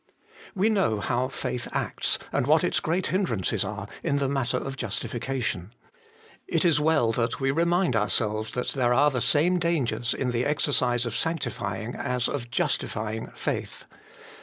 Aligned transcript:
We 0.55 0.69
know 0.69 0.99
how 0.99 1.27
faith 1.27 1.67
acts, 1.71 2.17
and 2.31 2.47
what 2.47 2.63
its 2.63 2.79
great 2.79 3.05
hindrances 3.13 3.63
are, 3.63 3.87
in 4.01 4.15
the 4.17 4.27
matter 4.27 4.57
of 4.57 4.75
justification. 4.75 5.75
It 6.47 6.65
is 6.65 6.79
well 6.79 7.11
that 7.11 7.39
we 7.39 7.51
remind 7.51 7.95
ourselves 7.95 8.53
that 8.55 8.69
there 8.69 8.95
are 8.95 9.11
the 9.11 9.21
same 9.21 9.59
dangers 9.59 10.15
in 10.15 10.31
the 10.31 10.43
exercise 10.43 11.05
of 11.05 11.15
sanctifying 11.15 11.93
as 11.93 12.27
of 12.27 12.49
justifying 12.49 13.27
faith. 13.35 13.85